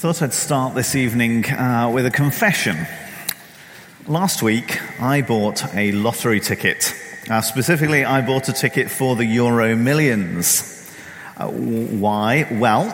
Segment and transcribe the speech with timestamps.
[0.00, 2.86] thought I'd start this evening uh, with a confession.
[4.06, 6.94] Last week, I bought a lottery ticket.
[7.28, 10.90] Uh, specifically, I bought a ticket for the Euro Millions.
[11.36, 12.48] Uh, why?
[12.50, 12.86] Well,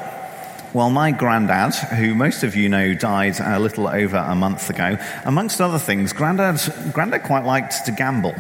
[0.75, 4.99] well, my granddad, who most of you know died a little over a month ago,
[5.25, 6.59] amongst other things, granddad,
[6.93, 8.35] granddad quite liked to gamble.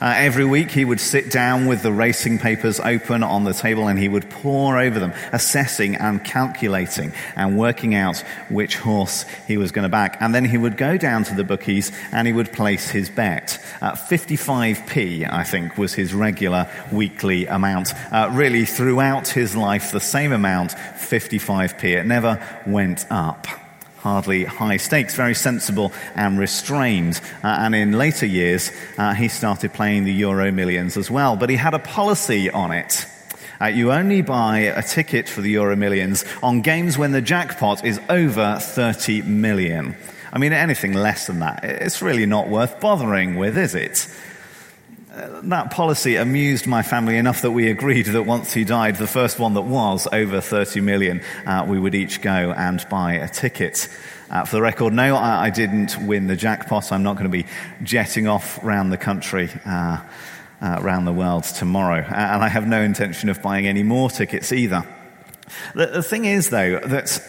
[0.00, 3.88] Uh, every week he would sit down with the racing papers open on the table
[3.88, 8.18] and he would pore over them, assessing and calculating and working out
[8.48, 10.16] which horse he was going to back.
[10.20, 13.58] And then he would go down to the bookies and he would place his bet.
[13.80, 17.92] Uh, 55p, I think, was his regular weekly amount.
[18.12, 21.96] Uh, really, throughout his life, the same amount, 55p.
[21.96, 23.46] It never went up
[24.06, 27.20] hardly high stakes, very sensible and restrained.
[27.42, 31.34] Uh, and in later years, uh, he started playing the Euro Millions as well.
[31.34, 33.04] But he had a policy on it.
[33.60, 37.84] Uh, you only buy a ticket for the Euro Millions on games when the jackpot
[37.84, 39.96] is over 30 million.
[40.32, 44.06] I mean, anything less than that, it's really not worth bothering with, is it?
[45.16, 49.38] That policy amused my family enough that we agreed that once he died, the first
[49.38, 53.88] one that was over 30 million, uh, we would each go and buy a ticket.
[54.28, 56.92] Uh, for the record, no, I, I, didn't win the jackpot.
[56.92, 57.46] I'm not going to be
[57.82, 60.02] jetting off around the country, uh,
[60.60, 62.02] uh, around the world tomorrow.
[62.02, 64.84] and I have no intention of buying any more tickets either.
[65.74, 67.22] The, the thing is, though, that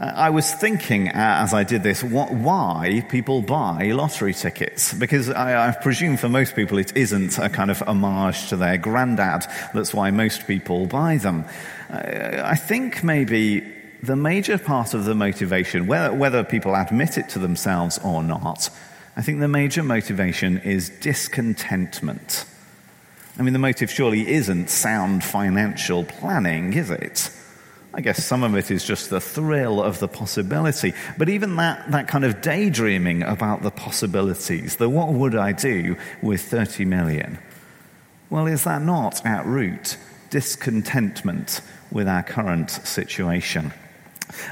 [0.00, 4.94] I was thinking uh, as I did this what, why people buy lottery tickets.
[4.94, 8.78] Because I, I, presume for most people it isn't a kind of homage to their
[8.78, 9.44] granddad.
[9.74, 11.44] That's why most people buy them.
[11.90, 13.60] Uh, I think maybe
[14.02, 18.70] the major part of the motivation, whether, whether people admit it to themselves or not,
[19.18, 22.46] I think the major motivation is discontentment.
[23.38, 27.30] I mean, the motive surely isn't sound financial planning, is it?
[27.92, 30.94] I guess some of it is just the thrill of the possibility.
[31.18, 35.96] But even that, that kind of daydreaming about the possibilities, the what would I do
[36.22, 37.38] with 30 million?
[38.30, 39.96] Well, is that not at root
[40.30, 41.60] discontentment
[41.90, 43.72] with our current situation?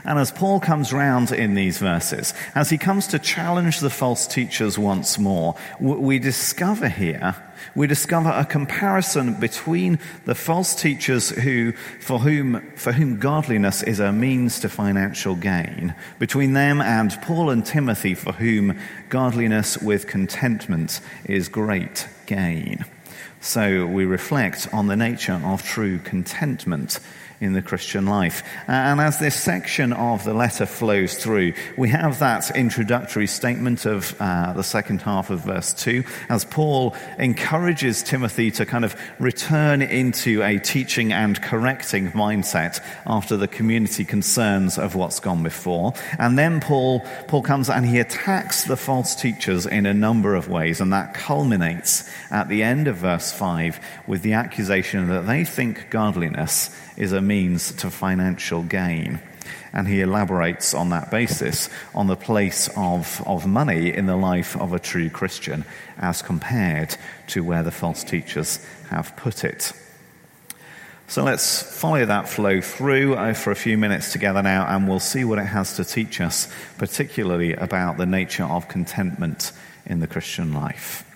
[0.05, 4.27] And as Paul comes round in these verses, as he comes to challenge the false
[4.27, 7.37] teachers once more, we discover here,
[7.75, 14.01] we discover a comparison between the false teachers who, for whom, for whom godliness is
[14.01, 20.07] a means to financial gain, between them and Paul and Timothy, for whom godliness with
[20.07, 22.85] contentment is great gain.
[23.41, 26.99] So we reflect on the nature of true contentment
[27.41, 28.43] in the Christian life.
[28.67, 34.15] And as this section of the letter flows through, we have that introductory statement of
[34.21, 39.83] uh, the second half of verse 2 as Paul encourages Timothy to kind of return
[39.83, 45.95] into a teaching and correcting mindset after the community concerns of what's gone before.
[46.19, 50.49] And then Paul, Paul comes and he attacks the false teachers in a number of
[50.49, 55.45] ways, and that culminates at the end of verse 5 with the accusation that they
[55.45, 59.21] think godliness is a means to financial gain.
[59.73, 64.57] And he elaborates on that basis on the place of, of money in the life
[64.57, 65.65] of a true Christian
[65.97, 66.97] as compared
[67.29, 69.73] to where the false teachers have put it.
[71.07, 75.01] So let's follow that flow through uh, for a few minutes together now, and we'll
[75.01, 79.53] see what it has to teach us, particularly about the nature of contentment
[79.87, 81.08] in the Christian life.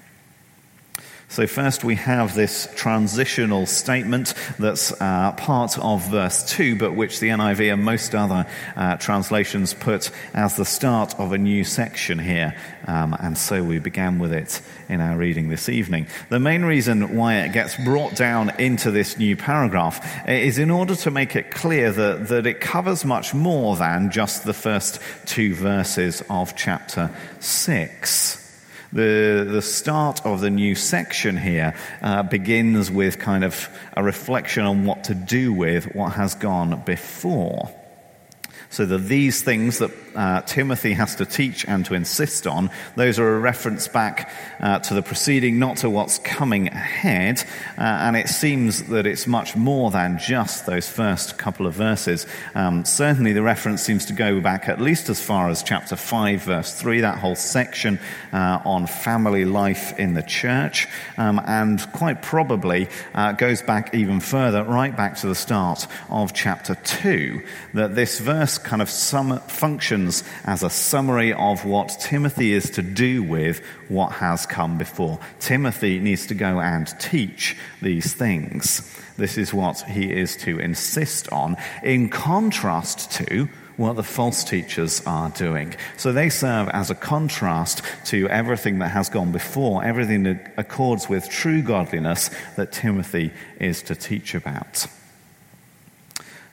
[1.33, 7.21] So, first we have this transitional statement that's uh, part of verse 2, but which
[7.21, 12.19] the NIV and most other uh, translations put as the start of a new section
[12.19, 12.55] here.
[12.87, 14.61] Um, and so we began with it
[14.91, 16.07] in our reading this evening.
[16.29, 20.95] The main reason why it gets brought down into this new paragraph is in order
[20.97, 25.55] to make it clear that, that it covers much more than just the first two
[25.55, 27.11] verses of chapter
[27.41, 28.42] 6.
[28.93, 34.65] The, the start of the new section here uh, begins with kind of a reflection
[34.65, 37.75] on what to do with what has gone before.
[38.69, 43.19] So that these things that uh, Timothy has to teach and to insist on, those
[43.19, 44.31] are a reference back
[44.61, 47.43] uh, to the preceding, not to what's coming ahead.
[47.79, 52.27] Uh, and it seems that it's much more than just those first couple of verses.
[52.55, 56.43] Um, certainly, the reference seems to go back at least as far as chapter 5,
[56.43, 57.99] verse 3, that whole section
[58.33, 60.87] uh, on family life in the church,
[61.17, 66.33] um, and quite probably uh, goes back even further, right back to the start of
[66.33, 67.43] chapter 2,
[67.75, 70.02] that this verse kind of sum, functions
[70.45, 75.19] as a summary of what Timothy is to do with what has come before.
[75.41, 78.99] Timothy needs to go and teach these things.
[79.17, 85.03] This is what he is to insist on, in contrast to what the false teachers
[85.07, 85.75] are doing.
[85.97, 91.09] So they serve as a contrast to everything that has gone before, everything that accords
[91.09, 94.87] with true godliness that Timothy is to teach about.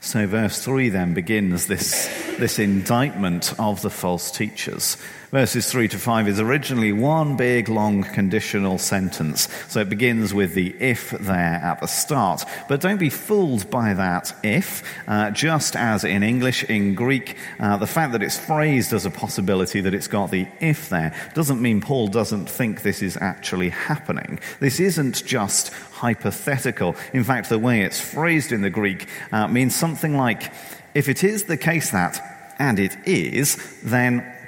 [0.02, 2.08] So, verse 3 then begins this,
[2.38, 4.98] this indictment of the false teachers.
[5.32, 9.48] Verses 3 to 5 is originally one big long conditional sentence.
[9.68, 12.46] So it begins with the if there at the start.
[12.68, 14.82] But don't be fooled by that if.
[15.08, 19.12] Uh, just as in English, in Greek, uh, the fact that it's phrased as a
[19.12, 23.70] possibility that it's got the if there doesn't mean Paul doesn't think this is actually
[23.70, 24.40] happening.
[24.60, 26.96] This isn't just hypothetical.
[27.14, 30.52] In fact, the way it's phrased in the Greek uh, means something like,
[30.96, 34.39] if it is the case that, and it is, then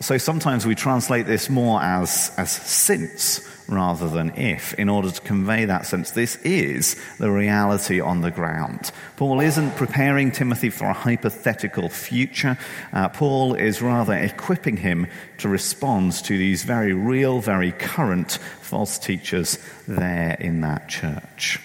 [0.00, 5.20] so sometimes we translate this more as, as since rather than if in order to
[5.20, 6.12] convey that sense.
[6.12, 8.92] This is the reality on the ground.
[9.16, 12.56] Paul isn't preparing Timothy for a hypothetical future.
[12.94, 15.06] Uh, Paul is rather equipping him
[15.38, 21.60] to respond to these very real, very current false teachers there in that church.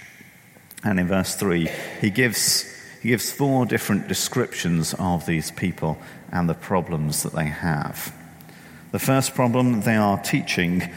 [0.83, 1.69] And in verse 3,
[2.01, 2.63] he gives,
[3.01, 5.97] he gives four different descriptions of these people
[6.31, 8.13] and the problems that they have.
[8.95, 10.89] The first problem, they are teaching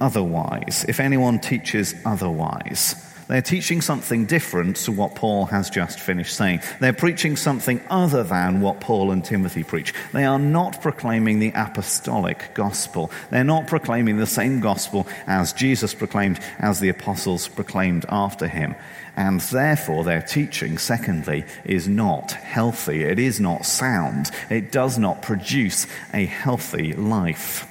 [0.00, 0.84] otherwise.
[0.88, 6.60] If anyone teaches otherwise, they're teaching something different to what Paul has just finished saying.
[6.80, 9.94] They're preaching something other than what Paul and Timothy preach.
[10.12, 13.10] They are not proclaiming the apostolic gospel.
[13.30, 18.74] They're not proclaiming the same gospel as Jesus proclaimed, as the apostles proclaimed after him.
[19.16, 23.04] And therefore, their teaching, secondly, is not healthy.
[23.04, 24.30] It is not sound.
[24.50, 27.70] It does not produce a healthy life.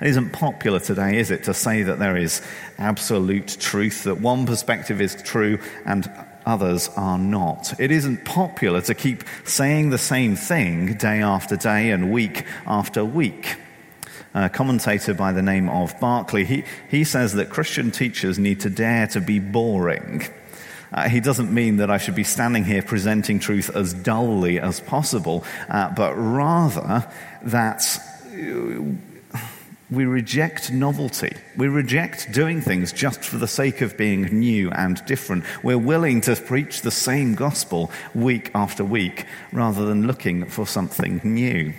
[0.00, 2.42] It isn't popular today, is it, to say that there is
[2.78, 6.10] absolute truth, that one perspective is true and
[6.44, 7.78] others are not.
[7.78, 13.04] It isn't popular to keep saying the same thing day after day and week after
[13.04, 13.56] week.
[14.34, 18.70] A commentator by the name of Barclay, he, he says that Christian teachers need to
[18.70, 20.26] dare to be boring.
[20.92, 24.78] Uh, he doesn't mean that I should be standing here presenting truth as dully as
[24.80, 27.08] possible, uh, but rather
[27.42, 27.82] that
[29.90, 31.32] we reject novelty.
[31.56, 35.44] We reject doing things just for the sake of being new and different.
[35.62, 41.20] We're willing to preach the same gospel week after week rather than looking for something
[41.22, 41.72] new.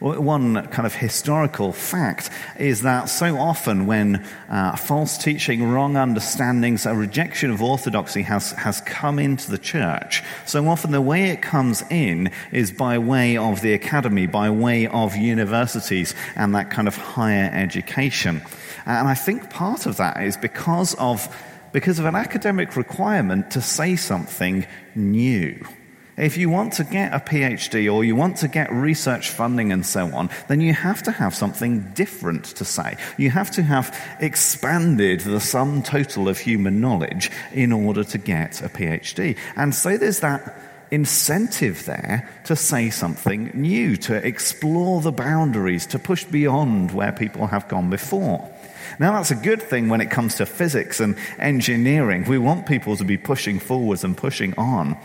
[0.00, 6.86] One kind of historical fact is that so often when uh, false teaching, wrong understandings,
[6.86, 11.42] a rejection of orthodoxy has, has come into the church, so often the way it
[11.42, 16.88] comes in is by way of the academy, by way of universities and that kind
[16.88, 18.42] of higher education.
[18.86, 21.34] And I think part of that is because of,
[21.72, 25.66] because of an academic requirement to say something new.
[26.16, 29.84] If you want to get a PhD or you want to get research funding and
[29.84, 32.96] so on, then you have to have something different to say.
[33.18, 38.62] You have to have expanded the sum total of human knowledge in order to get
[38.62, 39.36] a PhD.
[39.56, 40.56] And so there's that
[40.90, 47.46] incentive there to say something new, to explore the boundaries, to push beyond where people
[47.48, 48.50] have gone before.
[48.98, 52.24] Now, that's a good thing when it comes to physics and engineering.
[52.24, 54.96] We want people to be pushing forwards and pushing on.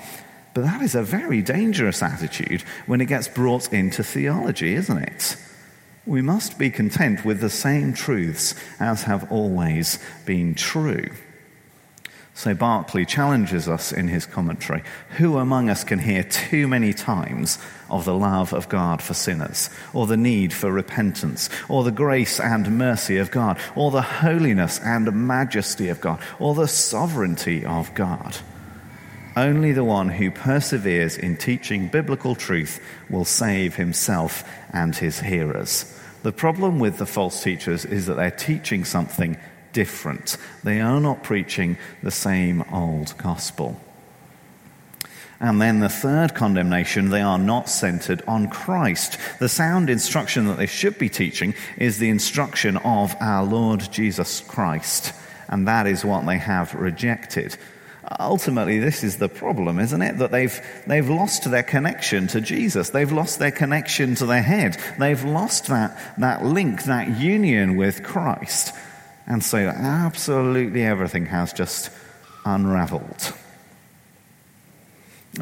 [0.53, 5.37] But that is a very dangerous attitude when it gets brought into theology, isn't it?
[6.05, 11.09] We must be content with the same truths as have always been true.
[12.33, 14.83] So Barclay challenges us in his commentary
[15.17, 17.59] Who among us can hear too many times
[17.89, 22.39] of the love of God for sinners, or the need for repentance, or the grace
[22.39, 27.93] and mercy of God, or the holiness and majesty of God, or the sovereignty of
[27.93, 28.37] God?
[29.35, 35.97] Only the one who perseveres in teaching biblical truth will save himself and his hearers.
[36.23, 39.37] The problem with the false teachers is that they're teaching something
[39.73, 40.37] different.
[40.63, 43.79] They are not preaching the same old gospel.
[45.39, 49.17] And then the third condemnation, they are not centered on Christ.
[49.39, 54.41] The sound instruction that they should be teaching is the instruction of our Lord Jesus
[54.41, 55.13] Christ.
[55.47, 57.57] And that is what they have rejected.
[58.19, 60.17] Ultimately, this is the problem, isn't it?
[60.17, 62.89] That they've, they've lost their connection to Jesus.
[62.89, 64.77] They've lost their connection to their head.
[64.99, 68.73] They've lost that, that link, that union with Christ.
[69.27, 71.91] And so absolutely everything has just
[72.45, 73.33] unraveled.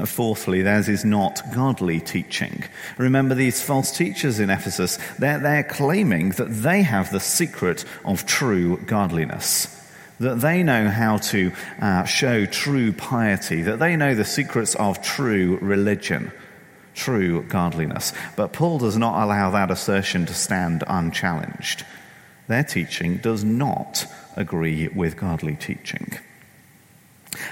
[0.05, 2.63] Fourthly, theirs is not godly teaching.
[2.99, 8.27] Remember these false teachers in Ephesus, they're, they're claiming that they have the secret of
[8.27, 9.78] true godliness.
[10.19, 15.01] That they know how to uh, show true piety, that they know the secrets of
[15.01, 16.31] true religion,
[16.93, 18.13] true godliness.
[18.35, 21.85] But Paul does not allow that assertion to stand unchallenged.
[22.47, 26.17] Their teaching does not agree with godly teaching.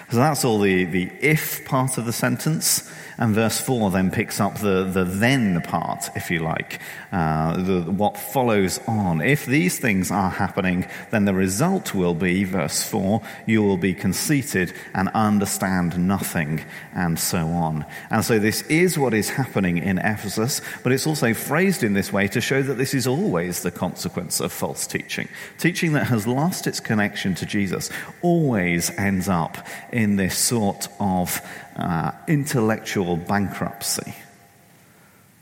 [0.10, 2.92] So that's all the, the if part of the sentence.
[3.18, 6.80] And verse 4 then picks up the, the then part, if you like,
[7.12, 9.22] uh, the, what follows on.
[9.22, 13.94] If these things are happening, then the result will be, verse 4, you will be
[13.94, 17.86] conceited and understand nothing, and so on.
[18.12, 22.14] And so this is what is happening in Ephesus, but it's also phrased in this
[22.14, 25.28] way to show that this is always the consequence of false teaching.
[25.58, 27.90] Teaching that has lost its connection to Jesus
[28.22, 31.42] always ends up in this sort of
[31.78, 34.14] uh, intellectual bankruptcy.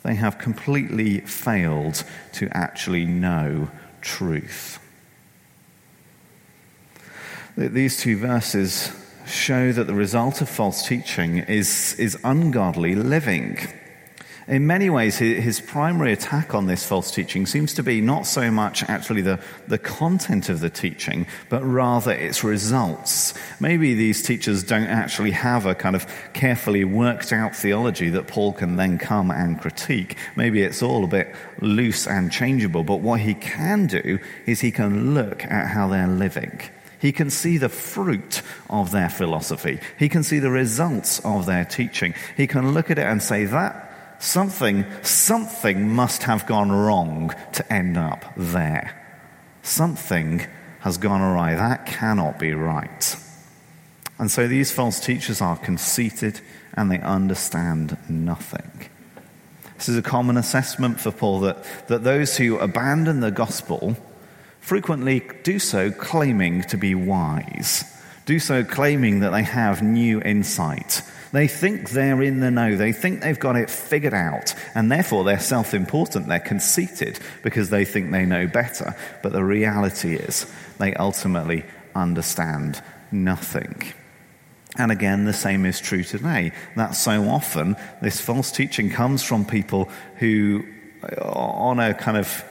[0.03, 4.79] They have completely failed to actually know truth.
[7.57, 8.91] These two verses
[9.25, 13.57] show that the result of false teaching is, is ungodly living.
[14.47, 18.51] In many ways, his primary attack on this false teaching seems to be not so
[18.51, 23.33] much actually the, the content of the teaching, but rather its results.
[23.59, 28.53] Maybe these teachers don't actually have a kind of carefully worked out theology that Paul
[28.53, 30.15] can then come and critique.
[30.35, 34.69] Maybe it's all a bit loose and changeable, but what he can do is he
[34.71, 36.61] can look at how they're living.
[36.99, 39.79] He can see the fruit of their philosophy.
[39.97, 42.13] He can see the results of their teaching.
[42.37, 43.84] He can look at it and say, that
[44.25, 48.99] Something, something must have gone wrong to end up there.
[49.61, 50.47] Something
[50.79, 51.53] has gone awry.
[51.53, 53.15] That cannot be right.
[54.17, 56.41] And so these false teachers are conceited
[56.73, 58.89] and they understand nothing.
[59.77, 63.95] This is a common assessment for Paul that, that those who abandon the gospel
[64.59, 67.83] frequently do so claiming to be wise,
[68.25, 71.03] do so claiming that they have new insight,
[71.35, 72.75] they think they're in the know.
[72.75, 74.53] They think they've got it figured out.
[74.73, 76.27] And therefore, they're self important.
[76.27, 78.95] They're conceited because they think they know better.
[79.21, 83.81] But the reality is, they ultimately understand nothing.
[84.77, 86.51] And again, the same is true today.
[86.75, 90.65] That so often, this false teaching comes from people who,
[91.03, 92.43] uh, on a kind of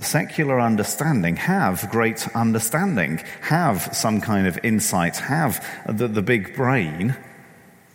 [0.00, 7.16] secular understanding, have great understanding, have some kind of insight, have the, the big brain,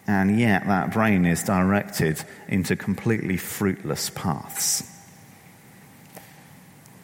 [0.09, 4.81] and yet that brain is directed into completely fruitless paths.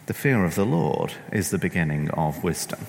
[0.07, 2.79] The fear of the Lord is the beginning of wisdom.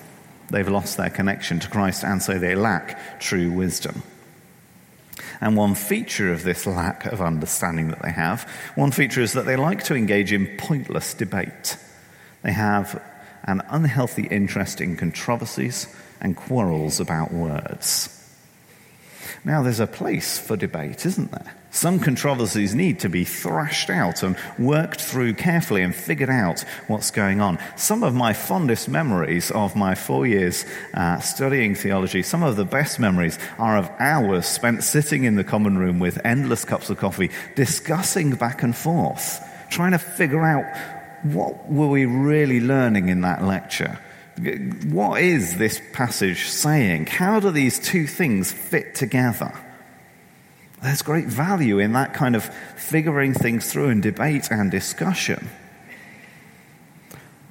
[0.49, 4.01] They've lost their connection to Christ, and so they lack true wisdom.
[5.39, 9.45] And one feature of this lack of understanding that they have, one feature is that
[9.45, 11.77] they like to engage in pointless debate.
[12.41, 12.99] They have
[13.43, 18.16] an unhealthy interest in controversies and quarrels about words.
[19.43, 21.55] Now, there's a place for debate, isn't there?
[21.71, 27.11] Some controversies need to be thrashed out and worked through carefully and figured out what's
[27.11, 27.59] going on.
[27.75, 32.65] Some of my fondest memories of my four years uh, studying theology, some of the
[32.65, 36.97] best memories are of hours spent sitting in the common room with endless cups of
[36.97, 40.65] coffee, discussing back and forth, trying to figure out
[41.23, 43.99] what were we really learning in that lecture?
[44.37, 47.07] What is this passage saying?
[47.07, 49.51] How do these two things fit together?
[50.83, 55.49] There's great value in that kind of figuring things through in debate and discussion.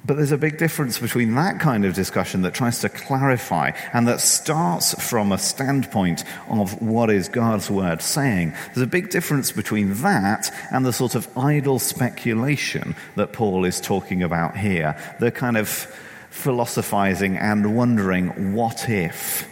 [0.05, 4.07] But there's a big difference between that kind of discussion that tries to clarify and
[4.07, 8.53] that starts from a standpoint of what is God's word saying.
[8.67, 13.81] There's a big difference between that and the sort of idle speculation that Paul is
[13.81, 14.97] talking about here.
[15.19, 15.93] The kind of
[16.29, 19.47] philosophizing and wondering, what if?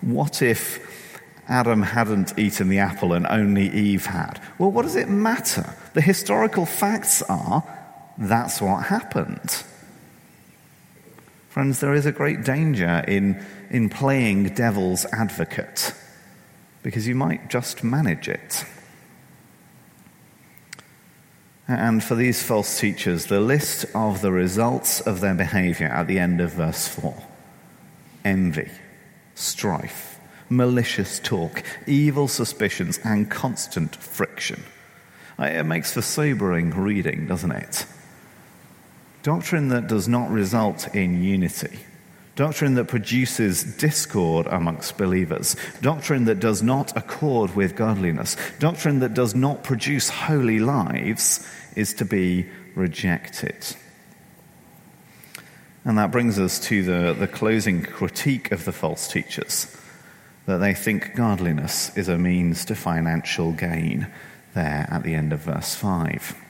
[0.00, 4.40] What if Adam hadn't eaten the apple and only Eve had?
[4.58, 5.74] Well, what does it matter?
[5.94, 7.62] The historical facts are
[8.18, 9.64] that's what happened.
[11.48, 15.94] Friends, there is a great danger in, in playing devil's advocate
[16.82, 18.64] because you might just manage it.
[21.66, 26.18] And for these false teachers, the list of the results of their behavior at the
[26.18, 27.14] end of verse 4
[28.24, 28.70] envy,
[29.34, 30.18] strife,
[30.48, 34.62] malicious talk, evil suspicions, and constant friction.
[35.38, 37.86] Uh, it makes for sobering reading, doesn't it?
[39.22, 41.80] Doctrine that does not result in unity.
[42.36, 45.56] Doctrine that produces discord amongst believers.
[45.80, 48.36] Doctrine that does not accord with godliness.
[48.58, 53.64] Doctrine that does not produce holy lives is to be rejected.
[55.84, 59.76] And that brings us to the, the closing critique of the false teachers
[60.46, 64.06] that they think godliness is a means to financial gain,
[64.54, 66.43] there at the end of verse 5.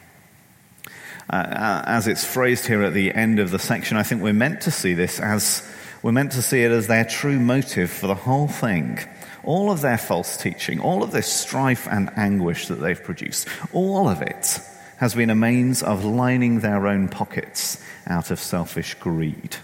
[1.30, 4.32] Uh, uh, as it's phrased here at the end of the section, I think we're
[4.32, 5.68] meant to see this as
[6.02, 8.98] we're meant to see it as their true motive for the whole thing.
[9.42, 14.08] All of their false teaching, all of this strife and anguish that they've produced, all
[14.08, 14.60] of it
[14.98, 19.56] has been a means of lining their own pockets out of selfish greed.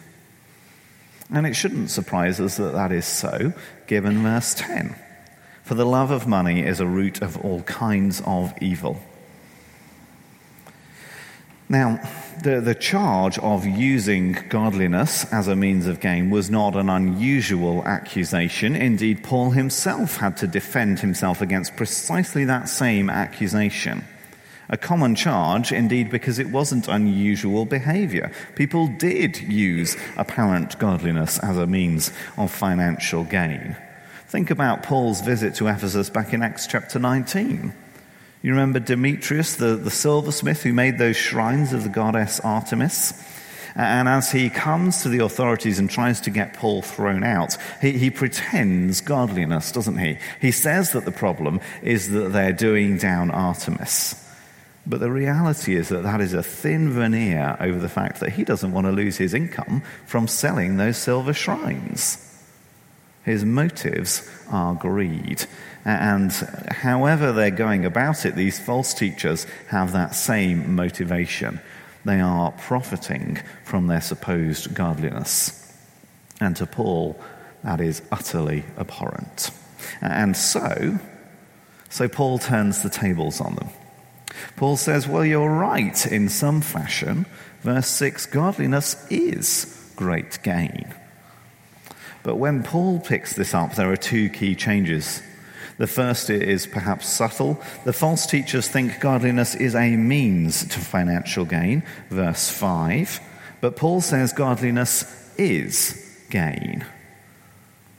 [1.33, 3.53] And it shouldn't surprise us that that is so,
[3.87, 4.97] given verse 10.
[5.63, 9.01] For the love of money is a root of all kinds of evil.
[11.71, 12.01] Now,
[12.43, 17.85] the, the charge of using godliness as a means of gain was not an unusual
[17.87, 18.75] accusation.
[18.75, 24.05] Indeed, Paul himself had to defend himself against precisely that same accusation.
[24.69, 28.33] A common charge, indeed, because it wasn't unusual behavior.
[28.57, 33.77] People did use apparent godliness as a means of financial gain.
[34.27, 37.73] Think about Paul's visit to Ephesus back in Acts chapter 19.
[38.43, 43.13] You remember Demetrius, the, the silversmith who made those shrines of the goddess Artemis?
[43.75, 47.93] And as he comes to the authorities and tries to get Paul thrown out, he,
[47.93, 50.19] he, pretends godliness, doesn't he?
[50.41, 54.27] He says that the problem is that they're doing down Artemis.
[54.87, 58.45] But the reality is that that is a thin veneer over the fact that he
[58.45, 62.27] doesn't want to lose his income from selling those silver shrines.
[63.25, 65.45] His motives are greed.
[65.85, 66.33] And
[66.71, 71.61] however they're going about it, these false teachers have that same motivation.
[72.05, 75.57] They are profiting from their supposed godliness.
[76.41, 77.19] And to Paul,
[77.65, 79.51] that is utterly abhorrent.
[80.01, 80.99] And so,
[81.89, 83.69] so Paul turns the tables on them.
[84.57, 87.27] Paul says, Well, you're right in some fashion.
[87.63, 90.95] Verse 6 godliness is great gain.
[92.23, 95.23] But when Paul picks this up, there are two key changes.
[95.81, 97.59] The first is perhaps subtle.
[97.85, 103.19] The false teachers think godliness is a means to financial gain, verse 5.
[103.63, 106.85] But Paul says godliness is gain.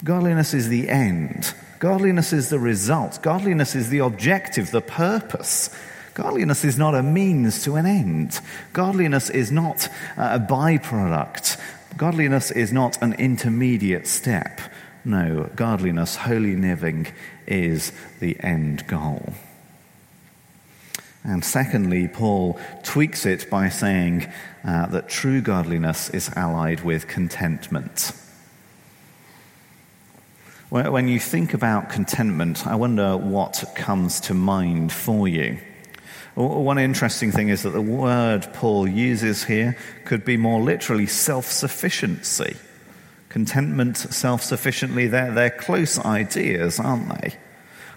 [0.03, 1.55] Godliness is the end.
[1.79, 3.19] Godliness is the result.
[3.23, 5.75] Godliness is the objective, the purpose.
[6.13, 8.41] Godliness is not a means to an end.
[8.73, 11.59] Godliness is not a byproduct.
[11.97, 14.61] Godliness is not an intermediate step.
[15.03, 17.07] No, godliness, holy living,
[17.47, 19.33] is the end goal.
[21.23, 24.31] And secondly, Paul tweaks it by saying
[24.63, 28.11] uh, that true godliness is allied with contentment.
[30.69, 35.59] When you think about contentment, I wonder what comes to mind for you.
[36.35, 41.51] One interesting thing is that the word Paul uses here could be more literally self
[41.51, 42.55] sufficiency.
[43.31, 47.33] Contentment, self sufficiently, they're, they're close ideas, aren't they?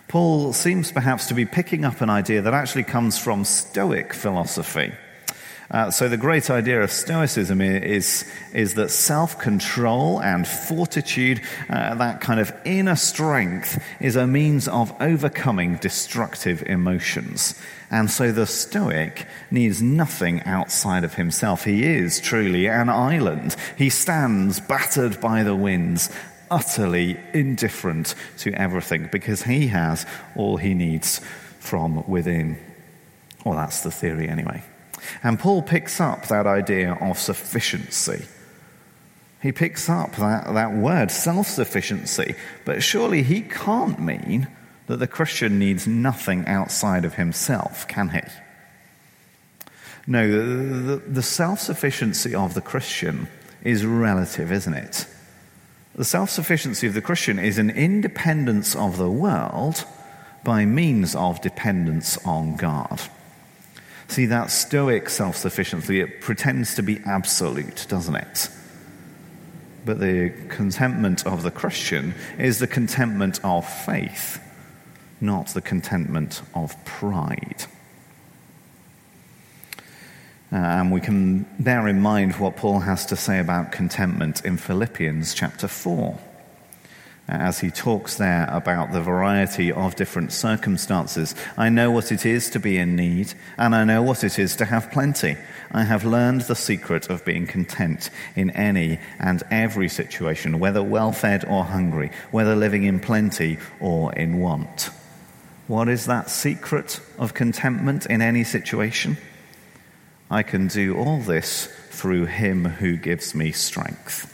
[0.07, 4.93] Paul seems perhaps to be picking up an idea that actually comes from Stoic philosophy.
[5.73, 11.97] Uh, so, the great idea of Stoicism is, is that self control and fortitude, uh,
[11.97, 17.61] that kind of inner strength, is a means of overcoming destructive emotions.
[17.95, 21.63] And so the Stoic needs nothing outside of himself.
[21.63, 23.55] He is truly an island.
[23.79, 26.11] He stands battered by the winds,
[26.51, 31.21] utterly indifferent to everything because he has all he needs
[31.61, 32.59] from within.
[33.45, 34.65] Well, that's the theory anyway.
[35.23, 38.27] And Paul picks up that idea of sufficiency.
[39.41, 44.49] He picks up that, that word, self sufficiency, but surely he can't mean
[44.87, 48.21] that the Christian needs nothing outside of himself, can he?
[50.07, 53.29] No, the, the, the self sufficiency of the Christian
[53.63, 55.07] is relative, isn't it?
[55.95, 59.85] The self sufficiency of the Christian is an independence of the world
[60.43, 63.01] by means of dependence on God.
[64.09, 68.49] See, that Stoic self sufficiency, it pretends to be absolute, doesn't it?
[69.87, 74.41] But the contentment of the Christian is the contentment of faith,
[75.21, 77.67] not the contentment of pride.
[80.53, 84.57] Uh, and we can bear in mind what Paul has to say about contentment in
[84.57, 86.19] Philippians chapter 4
[87.27, 91.35] as he talks there about the variety of different circumstances.
[91.57, 94.57] I know what it is to be in need, and I know what it is
[94.57, 95.37] to have plenty.
[95.73, 101.13] I have learned the secret of being content in any and every situation, whether well
[101.13, 104.91] fed or hungry, whether living in plenty or in want.
[105.67, 109.17] What is that secret of contentment in any situation?
[110.31, 114.31] I can do all this through him who gives me strength.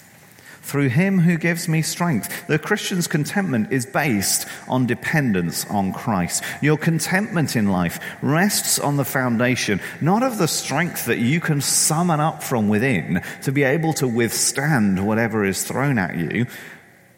[0.63, 2.47] Through him who gives me strength.
[2.49, 6.43] The Christian's contentment is based on dependence on Christ.
[6.63, 11.61] Your contentment in life rests on the foundation not of the strength that you can
[11.61, 16.47] summon up from within to be able to withstand whatever is thrown at you.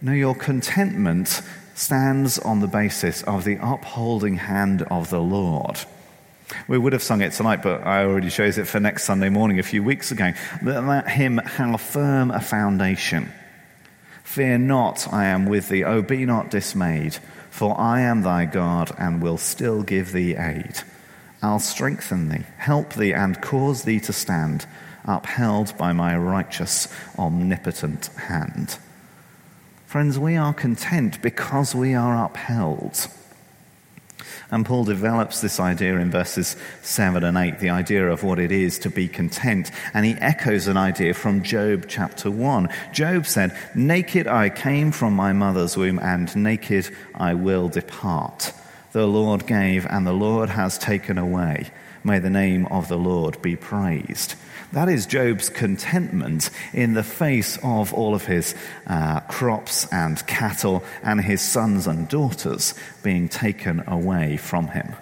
[0.01, 1.43] No, your contentment
[1.75, 5.79] stands on the basis of the upholding hand of the Lord.
[6.69, 9.59] We would have sung it tonight, but I already chose it for next Sunday morning
[9.59, 10.33] a few weeks ago.
[10.63, 13.33] That hymn, How Firm a Foundation.
[14.23, 15.85] Fear not, I am with thee.
[15.85, 17.15] Oh, be not dismayed,
[17.51, 20.81] for I am thy God and will still give thee aid.
[21.43, 24.65] I'll strengthen thee, help thee, and cause thee to stand,
[25.05, 28.79] upheld by my righteous, omnipotent hand.
[29.93, 33.09] Friends, we are content because we are upheld.
[34.51, 38.51] And Paul develops this idea in verses 7 and 8, the idea of what it
[38.51, 39.71] is to be content.
[39.93, 42.71] And he echoes an idea from Job chapter 1.
[42.95, 48.55] Job said, Naked I came from my mother's womb, and naked I will depart.
[48.93, 51.71] The Lord gave, and the Lord has taken away.
[52.05, 54.35] May the name of the Lord be praised.
[54.73, 58.55] That is Job's contentment in the face of all of his
[58.87, 64.95] uh, crops and cattle and his sons and daughters being taken away from him.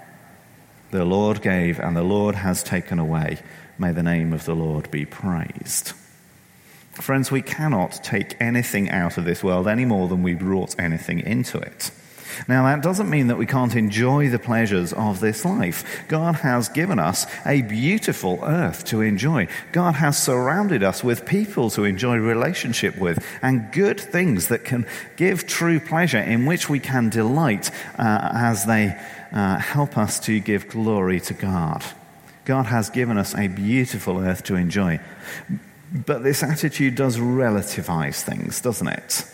[0.90, 3.38] The Lord gave, and the Lord has taken away.
[3.78, 5.92] May the name of the Lord be praised.
[6.92, 11.20] Friends, we cannot take anything out of this world any more than we brought anything
[11.20, 11.92] into it.
[12.48, 16.04] Now, that doesn't mean that we can't enjoy the pleasures of this life.
[16.08, 19.48] God has given us a beautiful earth to enjoy.
[19.72, 24.86] God has surrounded us with people to enjoy relationship with and good things that can
[25.16, 28.96] give true pleasure in which we can delight uh, as they
[29.32, 31.84] uh, help us to give glory to God.
[32.44, 35.00] God has given us a beautiful earth to enjoy.
[35.92, 39.24] But this attitude does relativize things, doesn't it?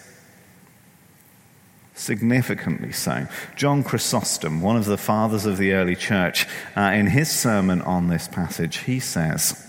[1.96, 3.26] Significantly so.
[3.56, 8.08] John Chrysostom, one of the fathers of the early church, uh, in his sermon on
[8.08, 9.66] this passage, he says,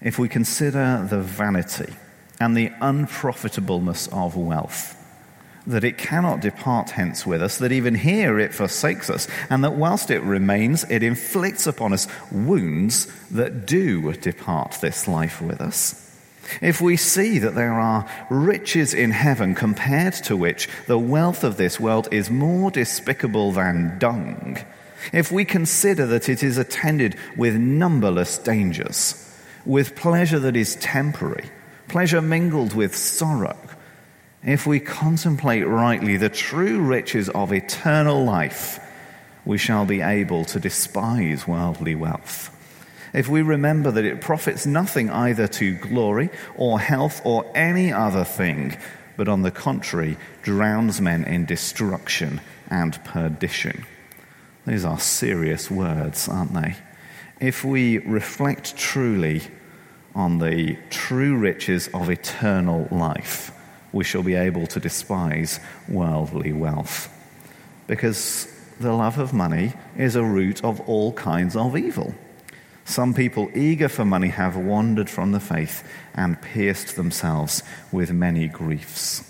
[0.00, 1.94] If we consider the vanity
[2.38, 4.98] and the unprofitableness of wealth,
[5.66, 9.74] that it cannot depart hence with us, that even here it forsakes us, and that
[9.74, 16.11] whilst it remains, it inflicts upon us wounds that do depart this life with us
[16.60, 21.56] if we see that there are riches in heaven compared to which the wealth of
[21.56, 24.58] this world is more despicable than dung,
[25.12, 29.18] if we consider that it is attended with numberless dangers,
[29.64, 31.50] with pleasure that is temporary,
[31.88, 33.56] pleasure mingled with sorrow,
[34.44, 38.80] if we contemplate rightly the true riches of eternal life,
[39.44, 42.51] we shall be able to despise worldly wealth
[43.12, 48.24] if we remember that it profits nothing either to glory or health or any other
[48.24, 48.76] thing,
[49.16, 53.84] but on the contrary, drowns men in destruction and perdition.
[54.66, 56.76] These are serious words, aren't they?
[57.40, 59.42] If we reflect truly
[60.14, 63.50] on the true riches of eternal life,
[63.92, 67.12] we shall be able to despise worldly wealth.
[67.86, 68.46] Because
[68.80, 72.14] the love of money is a root of all kinds of evil.
[72.84, 78.48] Some people eager for money have wandered from the faith and pierced themselves with many
[78.48, 79.28] griefs.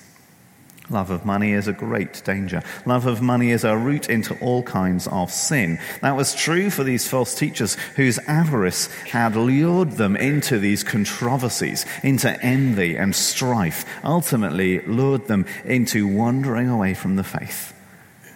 [0.90, 2.62] Love of money is a great danger.
[2.84, 5.78] Love of money is a root into all kinds of sin.
[6.02, 11.86] That was true for these false teachers whose avarice had lured them into these controversies,
[12.02, 17.72] into envy and strife, ultimately lured them into wandering away from the faith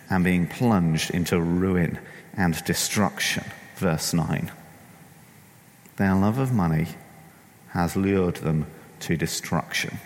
[0.09, 1.98] and being plunged into ruin
[2.35, 3.44] and destruction.
[3.76, 4.50] Verse 9.
[5.96, 6.88] Their love of money
[7.68, 8.66] has lured them
[9.00, 9.98] to destruction.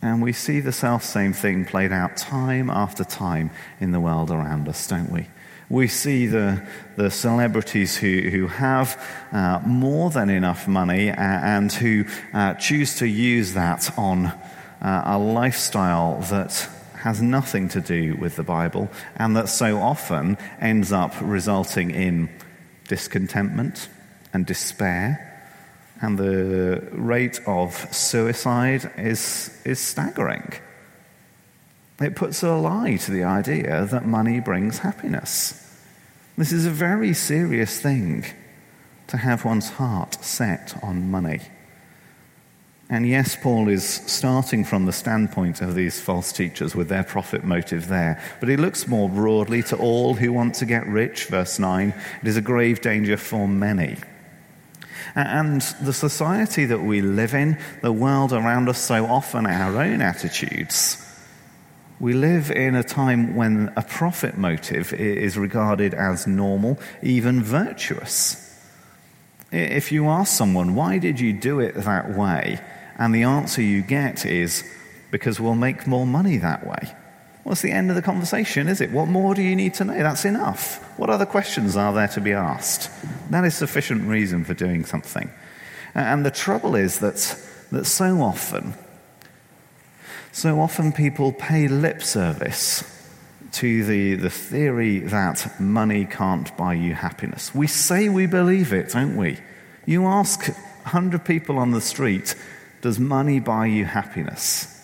[0.00, 4.30] And we see the self same thing played out time after time in the world
[4.30, 5.26] around us, don't we?
[5.70, 6.66] We see the,
[6.96, 9.00] the celebrities who, who have
[9.32, 14.26] uh, more than enough money and who uh, choose to use that on
[14.80, 20.38] uh, a lifestyle that has nothing to do with the Bible and that so often
[20.60, 22.30] ends up resulting in
[22.88, 23.88] discontentment,
[24.32, 25.24] and despair,
[26.00, 30.52] and the rate of suicide is, is staggering.
[32.00, 35.64] It puts a lie to the idea that money brings happiness.
[36.36, 38.24] This is a very serious thing
[39.08, 41.40] to have one's heart set on money.
[42.90, 47.44] And yes, Paul is starting from the standpoint of these false teachers with their profit
[47.44, 51.26] motive there, but he looks more broadly to all who want to get rich.
[51.26, 53.96] Verse 9 it is a grave danger for many.
[55.14, 60.00] And the society that we live in, the world around us, so often our own
[60.00, 61.04] attitudes,
[62.00, 68.44] we live in a time when a profit motive is regarded as normal, even virtuous.
[69.50, 72.60] If you ask someone, why did you do it that way?
[72.98, 74.62] And the answer you get is,
[75.10, 76.94] because we'll make more money that way.
[77.44, 78.90] What's the end of the conversation, is it?
[78.90, 79.94] What more do you need to know?
[79.94, 80.82] That's enough.
[80.98, 82.90] What other questions are there to be asked?
[83.30, 85.30] That is sufficient reason for doing something.
[85.94, 87.38] And the trouble is that,
[87.72, 88.74] that so often,
[90.32, 92.84] so often people pay lip service
[93.52, 97.54] to the, the theory that money can't buy you happiness.
[97.54, 99.38] We say we believe it, don't we?
[99.86, 102.34] You ask 100 people on the street,
[102.82, 104.77] does money buy you happiness?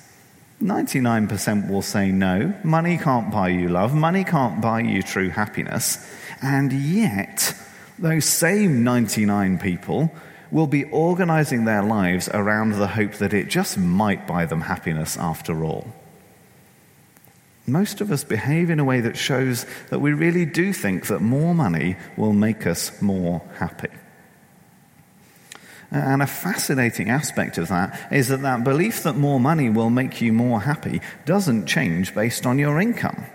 [0.62, 2.54] 99% will say no.
[2.62, 3.94] Money can't buy you love.
[3.94, 5.98] Money can't buy you true happiness.
[6.40, 7.54] And yet,
[7.98, 10.12] those same 99 people
[10.50, 15.16] will be organizing their lives around the hope that it just might buy them happiness
[15.16, 15.86] after all.
[17.66, 21.20] Most of us behave in a way that shows that we really do think that
[21.20, 23.88] more money will make us more happy.
[25.94, 30.20] And a fascinating aspect of that is that that belief that more money will make
[30.20, 33.26] you more happy doesn't change based on your income.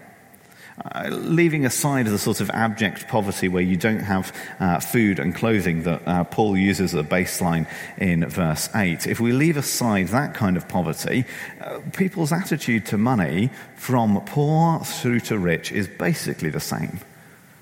[0.84, 5.36] Uh, leaving aside the sort of abject poverty where you don't have uh, food and
[5.36, 7.66] clothing that uh, Paul uses as a baseline
[7.98, 11.24] in verse 8, if we leave aside that kind of poverty,
[11.62, 17.00] uh, people's attitude to money from poor through to rich is basically the same.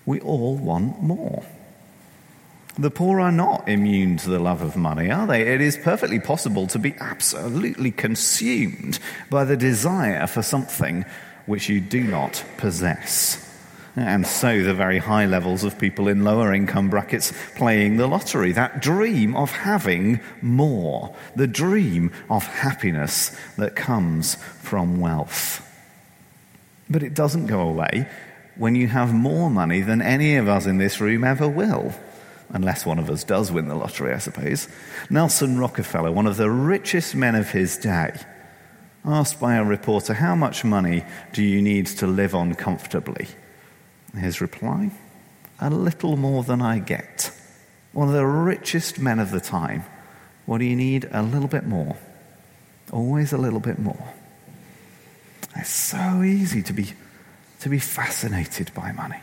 [0.08, 1.44] We all want more.
[2.80, 5.42] The poor are not immune to the love of money, are they?
[5.54, 9.00] It is perfectly possible to be absolutely consumed
[9.32, 11.04] by the desire for something
[11.48, 13.44] which you do not possess.
[13.96, 18.52] And so, the very high levels of people in lower income brackets playing the lottery,
[18.52, 25.68] that dream of having more, the dream of happiness that comes from wealth.
[26.88, 28.08] But it doesn't go away
[28.56, 31.96] when you have more money than any of us in this room ever will.
[32.50, 34.68] Unless one of us does win the lottery, I suppose.
[35.10, 38.18] Nelson Rockefeller, one of the richest men of his day,
[39.04, 43.28] asked by a reporter, How much money do you need to live on comfortably?
[44.16, 44.92] His reply,
[45.60, 47.32] A little more than I get.
[47.92, 49.84] One of the richest men of the time.
[50.46, 51.10] What do you need?
[51.12, 51.98] A little bit more.
[52.92, 54.14] Always a little bit more.
[55.56, 56.94] It's so easy to be,
[57.62, 59.20] to be fascinated by money.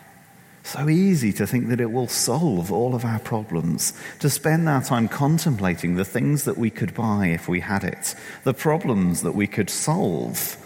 [0.64, 4.82] So easy to think that it will solve all of our problems, to spend our
[4.82, 9.32] time contemplating the things that we could buy if we had it, the problems that
[9.32, 10.56] we could solve.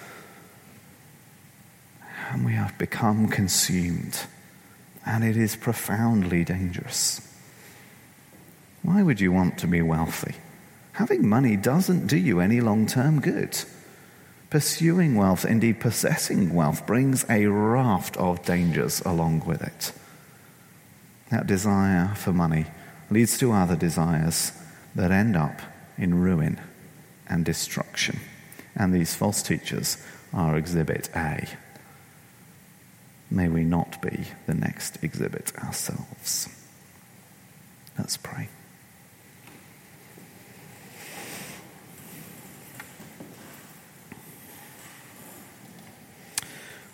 [2.31, 4.25] And we have become consumed,
[5.05, 7.21] and it is profoundly dangerous.
[8.83, 10.37] Why would you want to be wealthy?
[10.93, 13.59] Having money doesn't do you any long term good.
[14.51, 19.93] Pursuing wealth, indeed possessing wealth, brings a raft of dangers along with it.
[21.31, 22.67] That desire for money
[23.11, 24.53] leads to other desires
[24.95, 25.61] that end up
[25.99, 26.59] in ruin
[27.29, 28.21] and destruction.
[28.75, 29.99] And these false teachers
[30.33, 31.47] are exhibit A.
[33.31, 36.49] May we not be the next exhibit ourselves.
[37.99, 38.49] Let's pray.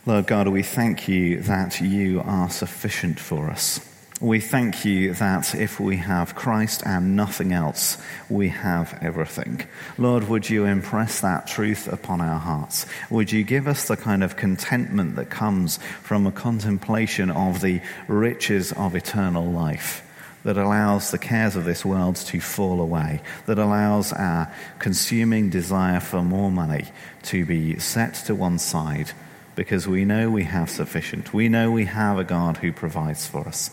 [0.07, 3.81] Lord God, we thank you that you are sufficient for us.
[4.21, 7.97] We thank you that if we have Christ and nothing else,
[8.29, 9.63] we have everything.
[9.97, 12.85] Lord, would you impress that truth upon our hearts?
[13.09, 17.81] Would you give us the kind of contentment that comes from a contemplation of the
[18.07, 20.03] riches of eternal life?
[20.45, 25.99] that allows the cares of this world to fall away, that allows our consuming desire
[25.99, 26.85] for more money
[27.23, 29.11] to be set to one side
[29.55, 31.33] because we know we have sufficient.
[31.33, 33.71] We know we have a God who provides for us.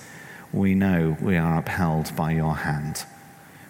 [0.53, 3.05] We know we are upheld by your hand.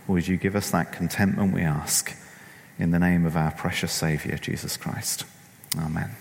[0.08, 2.15] Would you give us that contentment, we ask,
[2.80, 5.26] in the name of our precious Saviour, Jesus Christ?
[5.78, 6.15] Amen.